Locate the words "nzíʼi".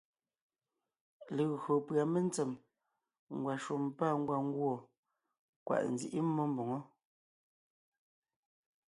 5.93-6.19